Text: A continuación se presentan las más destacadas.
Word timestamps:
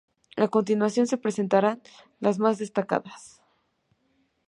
A 0.45 0.47
continuación 0.55 1.05
se 1.05 1.17
presentan 1.23 1.79
las 2.21 2.39
más 2.39 2.57
destacadas. 2.57 3.39